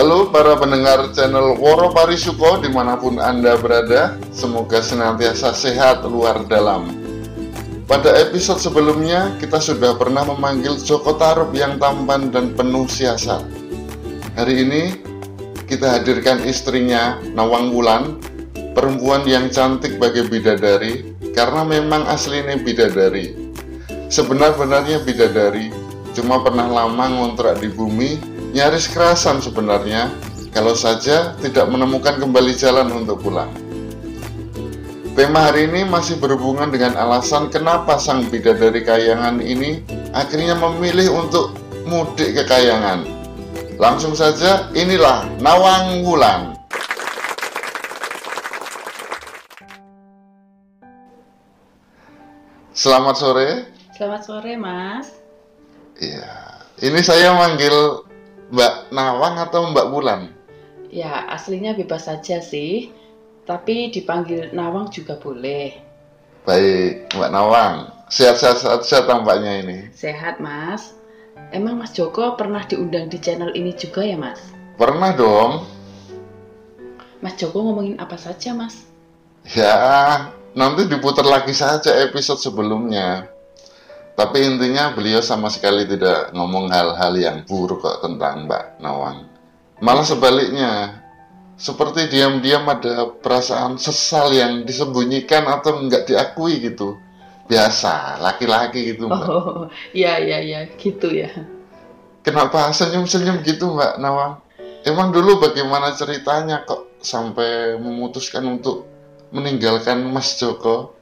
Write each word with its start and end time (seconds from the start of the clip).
Halo 0.00 0.32
para 0.32 0.56
pendengar 0.56 1.12
channel 1.12 1.60
Woro 1.60 1.92
Parisuko 1.92 2.56
di 2.56 2.72
mana 2.72 2.96
pun 2.96 3.20
Anda 3.20 3.60
berada 3.60 4.16
Semoga 4.32 4.80
senantiasa 4.80 5.52
sehat 5.52 6.08
luar 6.08 6.40
dalam. 6.48 6.88
Pada 7.84 8.16
episode 8.16 8.64
sebelumnya 8.64 9.36
kita 9.36 9.60
sudah 9.60 9.92
pernah 10.00 10.24
memanggil 10.24 10.80
Joko 10.80 11.20
Tarub 11.20 11.52
yang 11.52 11.76
tampan 11.76 12.32
dan 12.32 12.56
penuh 12.56 12.88
siasat. 12.88 13.44
Hari 14.40 14.64
ini 14.64 14.82
kita 15.68 16.00
hadirkan 16.00 16.48
istrinya 16.48 17.20
Nawang 17.36 17.68
Wulan 17.68 18.24
Perempuan 18.72 19.28
yang 19.28 19.52
cantik 19.52 20.00
bagi 20.00 20.24
bidadari 20.24 21.12
Karena 21.36 21.60
memang 21.60 22.08
aslinya 22.08 22.56
bidadari. 22.56 23.36
Sebenar-benarnya 24.08 25.04
bidadari 25.04 25.68
Cuma 26.16 26.40
pernah 26.40 26.72
lama 26.72 27.04
ngontrak 27.04 27.60
di 27.60 27.68
bumi 27.68 28.39
Nyaris 28.50 28.90
kerasan 28.90 29.38
sebenarnya 29.38 30.10
kalau 30.50 30.74
saja 30.74 31.38
tidak 31.38 31.70
menemukan 31.70 32.18
kembali 32.18 32.50
jalan 32.58 32.90
untuk 32.90 33.22
pulang. 33.22 33.46
Tema 35.14 35.46
hari 35.46 35.70
ini 35.70 35.86
masih 35.86 36.18
berhubungan 36.18 36.66
dengan 36.66 36.98
alasan 36.98 37.46
kenapa 37.46 37.94
sang 38.02 38.26
bidadari 38.26 38.82
kayangan 38.82 39.38
ini 39.38 39.86
akhirnya 40.10 40.58
memilih 40.58 41.14
untuk 41.14 41.54
mudik 41.86 42.34
ke 42.34 42.42
kayangan. 42.42 43.06
Langsung 43.78 44.18
saja, 44.18 44.66
inilah 44.74 45.30
Nawang 45.38 46.02
Wulan. 46.02 46.58
Selamat 52.74 53.14
sore. 53.14 53.70
Selamat 53.94 54.26
sore, 54.26 54.58
Mas. 54.58 55.22
Iya, 56.02 56.26
ini 56.82 56.98
saya 56.98 57.30
manggil 57.36 58.09
Mbak 58.50 58.90
Nawang 58.90 59.38
atau 59.38 59.70
Mbak 59.70 59.86
Wulan? 59.94 60.34
Ya, 60.90 61.22
aslinya 61.30 61.78
bebas 61.78 62.10
saja 62.10 62.42
sih. 62.42 62.90
Tapi 63.46 63.94
dipanggil 63.94 64.50
Nawang 64.50 64.90
juga 64.90 65.14
boleh. 65.14 65.78
Baik, 66.42 67.14
Mbak 67.14 67.30
Nawang. 67.30 67.74
Sehat-sehat 68.10 68.58
saja 68.58 69.06
tampaknya 69.06 69.62
ini. 69.62 69.78
Sehat, 69.94 70.42
Mas. 70.42 70.98
Emang 71.54 71.78
Mas 71.78 71.94
Joko 71.94 72.34
pernah 72.34 72.66
diundang 72.66 73.06
di 73.06 73.22
channel 73.22 73.54
ini 73.54 73.70
juga 73.78 74.02
ya, 74.02 74.18
Mas? 74.18 74.42
Pernah 74.74 75.14
dong. 75.14 75.62
Mas 77.22 77.38
Joko 77.38 77.62
ngomongin 77.70 78.02
apa 78.02 78.18
saja, 78.18 78.50
Mas? 78.50 78.82
Ya, 79.54 79.74
nanti 80.58 80.90
diputar 80.90 81.22
lagi 81.22 81.54
saja 81.54 82.02
episode 82.02 82.42
sebelumnya. 82.42 83.30
Tapi 84.20 84.44
intinya 84.44 84.92
beliau 84.92 85.24
sama 85.24 85.48
sekali 85.48 85.88
tidak 85.88 86.36
ngomong 86.36 86.68
hal-hal 86.68 87.16
yang 87.16 87.40
buruk 87.48 87.80
kok 87.80 88.04
tentang 88.04 88.44
Mbak 88.44 88.76
Nawang. 88.84 89.24
Malah 89.80 90.04
sebaliknya, 90.04 91.00
seperti 91.56 92.12
diam-diam 92.12 92.68
ada 92.68 93.16
perasaan 93.16 93.80
sesal 93.80 94.28
yang 94.36 94.68
disembunyikan 94.68 95.48
atau 95.48 95.80
nggak 95.88 96.04
diakui 96.04 96.60
gitu. 96.60 97.00
Biasa, 97.48 98.20
laki-laki 98.20 98.92
gitu 98.92 99.08
Mbak. 99.08 99.24
Oh, 99.24 99.72
iya, 99.96 100.20
iya, 100.20 100.44
iya, 100.44 100.60
gitu 100.76 101.08
ya. 101.08 101.32
Kenapa 102.20 102.68
senyum-senyum 102.76 103.40
gitu 103.40 103.72
Mbak 103.72 104.04
Nawang? 104.04 104.44
Emang 104.84 105.16
dulu 105.16 105.40
bagaimana 105.40 105.96
ceritanya 105.96 106.68
kok 106.68 107.00
sampai 107.00 107.80
memutuskan 107.80 108.44
untuk 108.44 108.84
meninggalkan 109.32 110.04
Mas 110.12 110.36
Joko? 110.36 110.99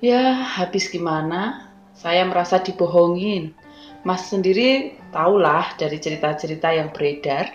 Ya, 0.00 0.32
habis 0.32 0.88
gimana? 0.88 1.68
Saya 1.92 2.24
merasa 2.24 2.56
dibohongin. 2.56 3.52
Mas 4.00 4.32
sendiri 4.32 4.96
tahulah 5.12 5.76
dari 5.76 6.00
cerita-cerita 6.00 6.72
yang 6.72 6.88
beredar. 6.88 7.52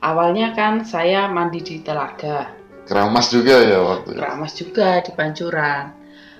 Awalnya 0.00 0.56
kan 0.56 0.88
saya 0.88 1.28
mandi 1.28 1.60
di 1.60 1.84
telaga. 1.84 2.48
Keramas 2.88 3.28
juga 3.28 3.60
ya 3.60 3.84
waktu 3.84 4.08
itu? 4.16 4.20
Keramas 4.24 4.52
juga 4.56 4.88
di 5.04 5.12
pancuran. 5.12 5.84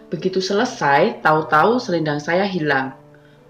Begitu 0.08 0.40
selesai, 0.40 1.20
tahu-tahu 1.20 1.76
selendang 1.76 2.16
saya 2.16 2.48
hilang. 2.48 2.96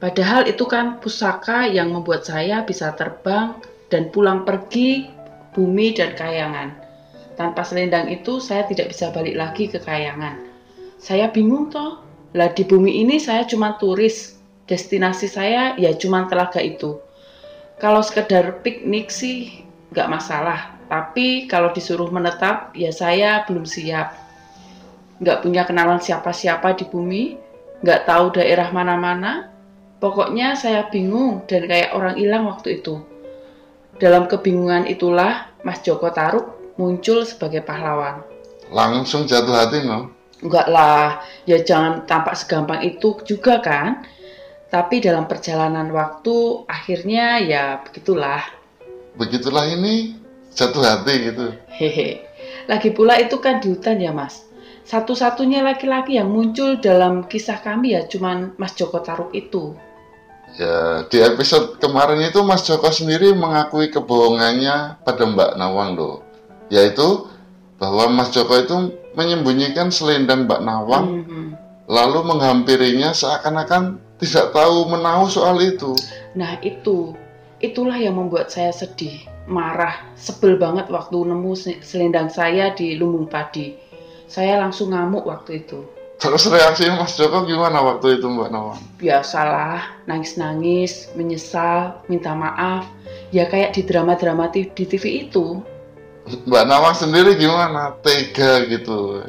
Padahal 0.03 0.51
itu 0.51 0.67
kan 0.67 0.99
pusaka 0.99 1.71
yang 1.71 1.95
membuat 1.95 2.27
saya 2.27 2.67
bisa 2.67 2.91
terbang 2.99 3.55
dan 3.87 4.11
pulang 4.11 4.43
pergi 4.43 5.07
bumi 5.55 5.95
dan 5.95 6.19
kayangan. 6.19 6.75
Tanpa 7.39 7.63
selendang 7.63 8.11
itu 8.11 8.43
saya 8.43 8.67
tidak 8.67 8.91
bisa 8.91 9.15
balik 9.15 9.39
lagi 9.39 9.71
ke 9.71 9.79
kayangan. 9.79 10.52
Saya 11.03 11.35
bingung 11.35 11.67
toh. 11.67 11.99
Lah 12.33 12.55
di 12.55 12.63
bumi 12.63 13.03
ini 13.03 13.19
saya 13.19 13.43
cuma 13.43 13.75
turis. 13.75 14.39
Destinasi 14.71 15.27
saya 15.27 15.75
ya 15.75 15.91
cuma 15.99 16.31
telaga 16.31 16.63
itu. 16.63 17.03
Kalau 17.83 17.99
sekedar 17.99 18.63
piknik 18.63 19.11
sih 19.11 19.67
nggak 19.91 20.07
masalah. 20.07 20.79
Tapi 20.87 21.51
kalau 21.51 21.75
disuruh 21.75 22.07
menetap 22.07 22.71
ya 22.79 22.95
saya 22.95 23.43
belum 23.51 23.67
siap. 23.67 24.15
Nggak 25.19 25.43
punya 25.43 25.67
kenalan 25.67 25.99
siapa-siapa 25.99 26.79
di 26.79 26.87
bumi. 26.87 27.35
Nggak 27.83 28.07
tahu 28.07 28.39
daerah 28.39 28.71
mana-mana. 28.71 29.51
Pokoknya 29.99 30.55
saya 30.55 30.87
bingung 30.87 31.43
dan 31.51 31.67
kayak 31.67 31.99
orang 31.99 32.15
hilang 32.15 32.47
waktu 32.47 32.79
itu. 32.79 33.03
Dalam 33.99 34.31
kebingungan 34.31 34.87
itulah 34.87 35.51
Mas 35.67 35.83
Joko 35.83 36.15
Taruk 36.15 36.75
muncul 36.79 37.27
sebagai 37.27 37.67
pahlawan. 37.67 38.23
Langsung 38.71 39.27
jatuh 39.27 39.55
hati 39.55 39.83
no? 39.83 40.22
Enggak 40.43 40.67
lah, 40.67 41.23
ya 41.47 41.63
jangan 41.63 42.03
tampak 42.05 42.35
segampang 42.35 42.83
itu 42.83 43.15
juga 43.23 43.63
kan. 43.63 44.03
Tapi 44.67 44.99
dalam 44.99 45.31
perjalanan 45.31 45.93
waktu 45.95 46.67
akhirnya 46.67 47.39
ya 47.45 47.79
begitulah. 47.87 48.43
Begitulah 49.15 49.69
ini 49.71 50.19
jatuh 50.51 50.83
hati 50.83 51.15
gitu. 51.31 51.47
Hehe. 51.71 52.27
Lagi 52.67 52.91
pula 52.91 53.21
itu 53.23 53.39
kan 53.39 53.63
di 53.63 53.71
hutan 53.71 54.03
ya 54.03 54.11
mas. 54.11 54.49
Satu-satunya 54.83 55.63
laki-laki 55.63 56.19
yang 56.19 56.33
muncul 56.33 56.81
dalam 56.83 57.31
kisah 57.31 57.63
kami 57.63 57.95
ya 57.95 58.03
cuman 58.11 58.59
Mas 58.59 58.75
Joko 58.75 58.99
Taruk 58.99 59.31
itu. 59.31 59.79
Ya, 60.59 61.07
di 61.09 61.23
episode 61.23 61.81
kemarin 61.81 62.21
itu 62.21 62.43
Mas 62.45 62.67
Joko 62.67 62.91
sendiri 62.91 63.33
mengakui 63.33 63.89
kebohongannya 63.89 65.01
pada 65.07 65.23
Mbak 65.23 65.57
Nawang 65.57 65.95
loh. 65.95 66.27
Yaitu 66.69 67.31
bahwa 67.79 68.11
Mas 68.11 68.35
Joko 68.35 68.59
itu 68.59 68.77
menyembunyikan 69.13 69.93
selendang 69.93 70.49
Mbak 70.49 70.61
Nawang, 70.65 71.07
mm 71.07 71.23
-hmm. 71.25 71.47
lalu 71.89 72.21
menghampirinya 72.25 73.13
seakan-akan 73.13 74.01
tidak 74.23 74.55
tahu 74.55 74.87
menahu 74.87 75.27
soal 75.27 75.59
itu. 75.59 75.99
Nah 76.39 76.55
itu, 76.63 77.13
itulah 77.59 77.99
yang 77.99 78.17
membuat 78.17 78.55
saya 78.55 78.71
sedih, 78.71 79.27
marah, 79.51 79.99
sebel 80.15 80.57
banget 80.57 80.87
waktu 80.89 81.19
nemu 81.27 81.53
selendang 81.83 82.31
saya 82.31 82.71
di 82.73 82.95
lumbung 82.95 83.27
padi. 83.27 83.75
Saya 84.31 84.63
langsung 84.63 84.95
ngamuk 84.95 85.29
waktu 85.29 85.67
itu. 85.67 85.85
Terus 86.23 86.47
reaksi 86.47 86.87
Mas 86.87 87.19
Joko 87.19 87.43
gimana 87.43 87.83
waktu 87.83 88.23
itu 88.23 88.31
Mbak 88.31 88.49
Nawang? 88.55 88.79
Biasalah, 89.03 90.07
nangis-nangis, 90.07 91.11
menyesal, 91.19 91.99
minta 92.07 92.31
maaf. 92.31 92.87
Ya 93.35 93.51
kayak 93.51 93.75
di 93.75 93.83
drama-drama 93.83 94.47
di 94.55 94.71
TV 94.71 95.27
itu. 95.27 95.67
Mbak 96.23 96.65
Nawang 96.71 96.95
sendiri 96.95 97.35
gimana? 97.35 97.99
Tega 98.01 98.67
gitu. 98.71 99.27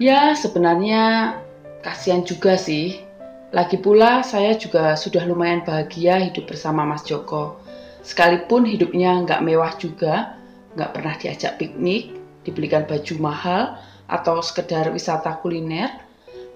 Ya, 0.00 0.32
sebenarnya 0.32 1.36
kasihan 1.84 2.24
juga 2.24 2.56
sih. 2.56 3.04
Lagi 3.54 3.80
pula 3.80 4.20
saya 4.26 4.56
juga 4.58 4.96
sudah 4.96 5.24
lumayan 5.24 5.64
bahagia 5.64 6.20
hidup 6.20 6.50
bersama 6.50 6.82
Mas 6.84 7.04
Joko. 7.04 7.60
Sekalipun 8.02 8.66
hidupnya 8.66 9.22
nggak 9.24 9.42
mewah 9.44 9.72
juga, 9.80 10.36
nggak 10.76 10.90
pernah 10.92 11.14
diajak 11.16 11.56
piknik, 11.58 12.16
dibelikan 12.44 12.84
baju 12.84 13.14
mahal, 13.18 13.62
atau 14.06 14.38
sekedar 14.38 14.86
wisata 14.94 15.34
kuliner, 15.42 15.90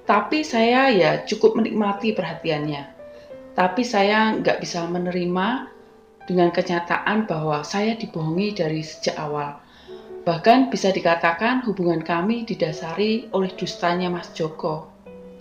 tapi 0.07 0.47
saya 0.47 0.91
ya 0.91 1.11
cukup 1.27 1.59
menikmati 1.59 2.15
perhatiannya. 2.15 2.87
Tapi 3.55 3.83
saya 3.83 4.39
nggak 4.39 4.63
bisa 4.63 4.87
menerima 4.87 5.67
dengan 6.31 6.55
kenyataan 6.55 7.27
bahwa 7.27 7.67
saya 7.67 7.99
dibohongi 7.99 8.55
dari 8.55 8.87
sejak 8.87 9.19
awal. 9.19 9.59
Bahkan 10.23 10.71
bisa 10.71 10.95
dikatakan 10.95 11.67
hubungan 11.67 12.07
kami 12.07 12.47
didasari 12.47 13.27
oleh 13.35 13.51
dustanya 13.59 14.07
Mas 14.07 14.31
Joko. 14.31 14.87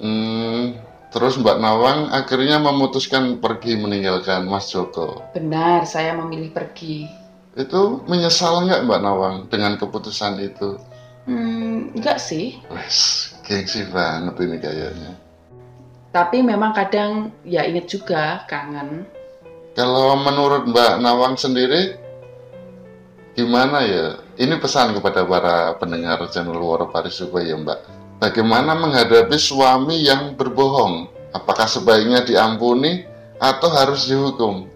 Hmm, 0.02 0.82
terus 1.14 1.38
Mbak 1.38 1.62
Nawang 1.62 2.10
akhirnya 2.10 2.58
memutuskan 2.58 3.38
pergi 3.38 3.78
meninggalkan 3.78 4.50
Mas 4.50 4.74
Joko. 4.74 5.22
Benar, 5.38 5.86
saya 5.86 6.18
memilih 6.18 6.50
pergi. 6.50 7.06
Itu 7.54 8.02
menyesal 8.10 8.66
nggak 8.66 8.90
Mbak 8.90 9.02
Nawang 9.06 9.36
dengan 9.54 9.78
keputusan 9.78 10.42
itu? 10.42 10.82
Hmm, 11.30 11.94
enggak 11.94 12.18
sih. 12.18 12.58
Wes, 12.74 13.30
gengsi 13.46 13.86
banget 13.94 14.34
ini 14.42 14.58
kayaknya. 14.58 15.14
Tapi 16.10 16.42
memang 16.42 16.74
kadang 16.74 17.30
ya 17.46 17.62
inget 17.70 17.86
juga 17.86 18.42
kangen 18.50 19.19
kalau 19.80 20.20
menurut 20.20 20.68
Mbak 20.68 21.00
Nawang 21.00 21.40
sendiri, 21.40 21.96
gimana 23.32 23.80
ya? 23.88 24.20
Ini 24.36 24.60
pesan 24.60 24.92
kepada 24.92 25.24
para 25.24 25.72
pendengar 25.80 26.20
channel 26.36 26.60
Waro 26.60 26.92
Parisuko 26.92 27.40
ya 27.40 27.56
Mbak. 27.56 27.80
Bagaimana 28.20 28.76
menghadapi 28.76 29.40
suami 29.40 30.04
yang 30.04 30.36
berbohong? 30.36 31.08
Apakah 31.32 31.64
sebaiknya 31.64 32.28
diampuni 32.28 33.08
atau 33.40 33.72
harus 33.72 34.12
dihukum? 34.12 34.68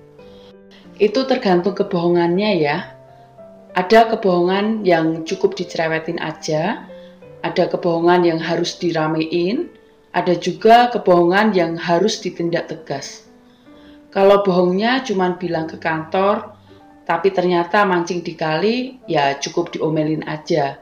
Itu 0.96 1.28
tergantung 1.28 1.76
kebohongannya 1.76 2.64
ya. 2.64 2.96
Ada 3.76 4.08
kebohongan 4.16 4.88
yang 4.88 5.28
cukup 5.28 5.60
dicerewetin 5.60 6.24
aja, 6.24 6.88
ada 7.44 7.68
kebohongan 7.68 8.24
yang 8.24 8.40
harus 8.40 8.80
diramein, 8.80 9.68
ada 10.16 10.32
juga 10.40 10.88
kebohongan 10.96 11.52
yang 11.52 11.76
harus 11.76 12.24
ditindak 12.24 12.72
tegas. 12.72 13.33
Kalau 14.14 14.46
bohongnya 14.46 15.02
cuma 15.02 15.34
bilang 15.34 15.66
ke 15.66 15.82
kantor, 15.82 16.54
tapi 17.02 17.34
ternyata 17.34 17.82
mancing 17.82 18.22
di 18.22 18.38
kali, 18.38 19.02
ya 19.10 19.34
cukup 19.42 19.74
diomelin 19.74 20.22
aja. 20.30 20.78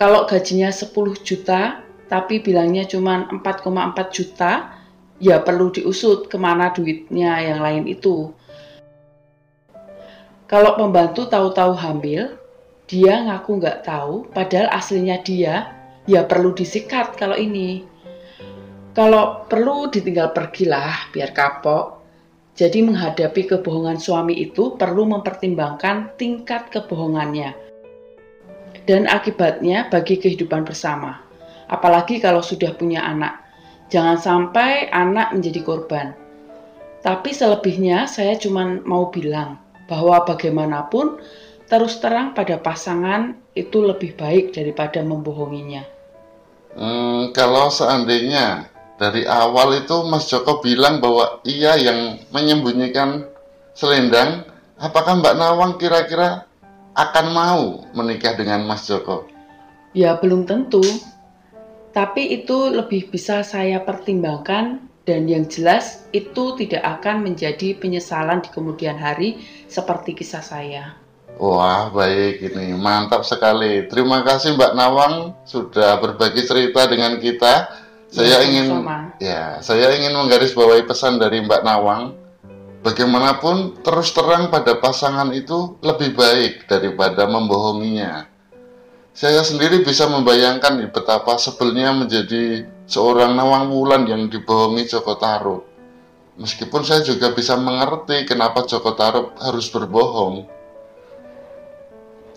Kalau 0.00 0.24
gajinya 0.24 0.72
10 0.72 1.12
juta, 1.20 1.84
tapi 2.08 2.40
bilangnya 2.40 2.88
cuma 2.88 3.28
4,4 3.28 4.08
juta, 4.08 4.80
ya 5.20 5.44
perlu 5.44 5.68
diusut 5.68 6.32
ke 6.32 6.40
mana 6.40 6.72
duitnya 6.72 7.36
yang 7.44 7.60
lain 7.60 7.84
itu. 7.84 8.32
Kalau 10.48 10.80
pembantu 10.80 11.28
tahu-tahu 11.28 11.76
hamil, 11.76 12.40
dia 12.88 13.28
ngaku 13.28 13.60
nggak 13.60 13.84
tahu, 13.84 14.32
padahal 14.32 14.72
aslinya 14.72 15.20
dia, 15.20 15.76
ya 16.08 16.24
perlu 16.24 16.56
disikat 16.56 17.12
kalau 17.20 17.36
ini. 17.36 17.84
Kalau 18.96 19.44
perlu 19.44 19.92
ditinggal 19.92 20.32
pergilah 20.32 21.12
biar 21.12 21.36
kapok. 21.36 21.97
Jadi 22.58 22.82
menghadapi 22.82 23.46
kebohongan 23.46 24.02
suami 24.02 24.34
itu 24.34 24.74
perlu 24.74 25.06
mempertimbangkan 25.06 26.18
tingkat 26.18 26.74
kebohongannya 26.74 27.54
dan 28.88 29.06
akibatnya 29.06 29.86
bagi 29.86 30.18
kehidupan 30.18 30.66
bersama. 30.66 31.22
Apalagi 31.70 32.18
kalau 32.18 32.42
sudah 32.42 32.74
punya 32.74 33.06
anak. 33.06 33.46
Jangan 33.94 34.18
sampai 34.18 34.90
anak 34.90 35.36
menjadi 35.36 35.60
korban. 35.62 36.18
Tapi 37.04 37.30
selebihnya 37.30 38.10
saya 38.10 38.34
cuma 38.34 38.82
mau 38.82 39.06
bilang 39.12 39.62
bahwa 39.86 40.26
bagaimanapun 40.26 41.22
terus 41.70 42.02
terang 42.02 42.34
pada 42.34 42.58
pasangan 42.58 43.38
itu 43.54 43.80
lebih 43.84 44.18
baik 44.18 44.50
daripada 44.50 44.98
membohonginya. 45.04 45.86
Hmm, 46.74 47.30
kalau 47.32 47.70
seandainya 47.70 48.66
dari 48.98 49.22
awal 49.24 49.78
itu 49.78 50.02
Mas 50.10 50.26
Joko 50.26 50.58
bilang 50.58 50.98
bahwa 50.98 51.38
ia 51.46 51.78
yang 51.78 52.18
menyembunyikan 52.34 53.30
selendang, 53.72 54.42
apakah 54.74 55.22
Mbak 55.22 55.34
Nawang 55.38 55.72
kira-kira 55.78 56.50
akan 56.98 57.26
mau 57.30 57.62
menikah 57.94 58.34
dengan 58.34 58.66
Mas 58.66 58.90
Joko? 58.90 59.30
Ya 59.94 60.18
belum 60.18 60.50
tentu, 60.50 60.82
tapi 61.94 62.42
itu 62.42 62.74
lebih 62.74 63.08
bisa 63.14 63.46
saya 63.46 63.80
pertimbangkan 63.86 64.82
dan 65.06 65.24
yang 65.24 65.46
jelas 65.48 66.04
itu 66.12 66.58
tidak 66.58 67.00
akan 67.00 67.24
menjadi 67.24 67.78
penyesalan 67.78 68.44
di 68.44 68.50
kemudian 68.52 68.98
hari 68.98 69.40
seperti 69.70 70.12
kisah 70.12 70.44
saya. 70.44 70.98
Wah, 71.38 71.88
baik 71.94 72.50
ini. 72.50 72.74
Mantap 72.74 73.22
sekali. 73.22 73.86
Terima 73.86 74.26
kasih 74.26 74.58
Mbak 74.58 74.74
Nawang 74.74 75.14
sudah 75.46 76.02
berbagi 76.02 76.42
cerita 76.42 76.90
dengan 76.90 77.16
kita. 77.22 77.86
Saya 78.08 78.40
ya, 78.40 78.46
ingin 78.48 78.66
sama. 78.72 78.98
ya, 79.20 79.60
saya 79.60 79.92
ingin 79.92 80.16
menggarisbawahi 80.16 80.88
pesan 80.88 81.20
dari 81.20 81.44
Mbak 81.44 81.60
Nawang. 81.60 82.16
Bagaimanapun 82.80 83.84
terus 83.84 84.14
terang 84.16 84.48
pada 84.48 84.80
pasangan 84.80 85.28
itu 85.34 85.76
lebih 85.84 86.16
baik 86.16 86.64
daripada 86.70 87.28
membohonginya. 87.28 88.24
Saya 89.12 89.42
sendiri 89.42 89.82
bisa 89.82 90.06
membayangkan 90.06 90.78
betapa 90.88 91.36
sebelnya 91.36 91.90
menjadi 91.90 92.64
seorang 92.86 93.34
Nawang 93.34 93.74
Wulan 93.74 94.06
yang 94.08 94.30
dibohongi 94.30 94.88
Joko 94.88 95.18
Tarub. 95.18 95.66
Meskipun 96.38 96.86
saya 96.86 97.02
juga 97.02 97.34
bisa 97.34 97.58
mengerti 97.58 98.24
kenapa 98.24 98.62
Joko 98.64 98.94
Tarub 98.94 99.34
harus 99.42 99.66
berbohong. 99.74 100.46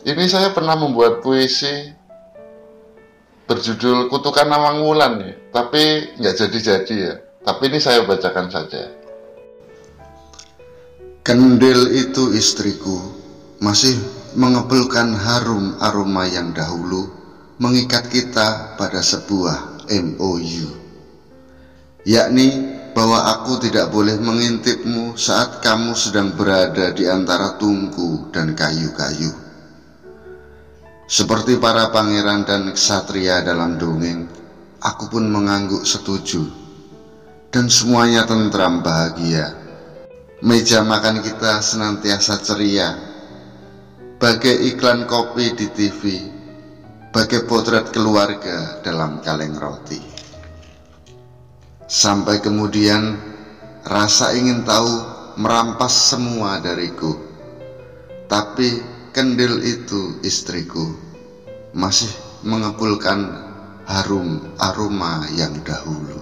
Ini 0.02 0.26
saya 0.26 0.50
pernah 0.50 0.74
membuat 0.74 1.22
puisi 1.22 1.94
berjudul 3.46 4.10
Kutukan 4.10 4.48
Nawang 4.48 4.86
Wulan 4.86 5.14
ya, 5.22 5.34
tapi 5.52 6.14
nggak 6.18 6.36
jadi-jadi 6.38 6.96
ya. 6.96 7.14
Tapi 7.42 7.74
ini 7.74 7.80
saya 7.82 8.06
bacakan 8.06 8.48
saja. 8.54 8.92
Kendil 11.22 11.94
itu 11.94 12.34
istriku 12.34 12.98
masih 13.62 13.94
mengepulkan 14.34 15.14
harum 15.14 15.78
aroma 15.78 16.26
yang 16.26 16.54
dahulu 16.54 17.10
mengikat 17.62 18.10
kita 18.10 18.78
pada 18.78 19.02
sebuah 19.02 19.86
MOU. 19.90 20.70
Yakni 22.06 22.50
bahwa 22.98 23.38
aku 23.38 23.62
tidak 23.62 23.94
boleh 23.94 24.18
mengintipmu 24.18 25.14
saat 25.14 25.62
kamu 25.62 25.94
sedang 25.94 26.34
berada 26.34 26.90
di 26.92 27.06
antara 27.06 27.56
tungku 27.62 28.34
dan 28.34 28.58
kayu-kayu 28.58 29.51
seperti 31.12 31.60
para 31.60 31.92
pangeran 31.92 32.48
dan 32.48 32.72
ksatria 32.72 33.44
dalam 33.44 33.76
dongeng, 33.76 34.32
aku 34.80 35.12
pun 35.12 35.28
mengangguk 35.28 35.84
setuju. 35.84 36.48
Dan 37.52 37.68
semuanya 37.68 38.24
tentram 38.24 38.80
bahagia. 38.80 39.52
Meja 40.40 40.88
makan 40.88 41.20
kita 41.20 41.60
senantiasa 41.60 42.40
ceria. 42.40 42.96
Bagai 44.16 44.72
iklan 44.72 45.04
kopi 45.04 45.52
di 45.52 45.68
TV, 45.76 46.02
bagai 47.12 47.44
potret 47.44 47.92
keluarga 47.92 48.80
dalam 48.80 49.20
kaleng 49.20 49.60
roti. 49.60 50.00
Sampai 51.92 52.40
kemudian 52.40 53.20
rasa 53.84 54.32
ingin 54.32 54.64
tahu 54.64 54.94
merampas 55.36 55.92
semua 56.16 56.64
dariku. 56.64 57.20
Tapi 58.32 59.01
kendil 59.12 59.60
itu 59.64 60.20
istriku 60.24 60.96
masih 61.76 62.12
mengepulkan 62.48 63.32
harum 63.88 64.40
aroma 64.60 65.28
yang 65.36 65.56
dahulu. 65.68 66.20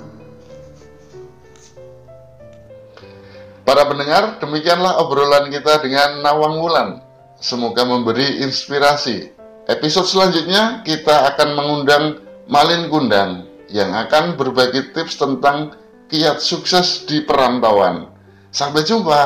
Para 3.61 3.85
pendengar, 3.85 4.41
demikianlah 4.41 4.97
obrolan 4.97 5.53
kita 5.53 5.77
dengan 5.85 6.25
Nawang 6.25 6.57
Wulan. 6.57 6.89
Semoga 7.37 7.85
memberi 7.85 8.41
inspirasi. 8.41 9.29
Episode 9.69 10.09
selanjutnya 10.09 10.81
kita 10.81 11.29
akan 11.29 11.49
mengundang 11.53 12.25
Malin 12.49 12.89
Kundang 12.89 13.45
yang 13.69 13.93
akan 13.93 14.33
berbagi 14.33 14.89
tips 14.97 15.21
tentang 15.21 15.77
kiat 16.09 16.41
sukses 16.41 17.05
di 17.05 17.21
perantauan. 17.21 18.09
Sampai 18.49 18.81
jumpa. 18.81 19.21